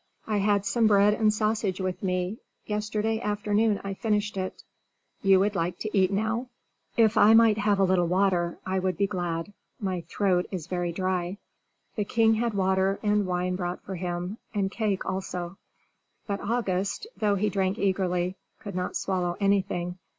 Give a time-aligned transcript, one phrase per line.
[0.25, 4.63] "I had some bread and sausage with me; yesterday afternoon I finished it."
[5.21, 6.47] "You would like to eat now?"
[6.97, 10.91] "If I might have a little water I would be glad; my throat is very
[10.91, 11.37] dry."
[11.97, 15.57] The king had water and wine brought for him, and cake also;
[16.25, 19.99] but August, though he drank eagerly, could not swallow anything.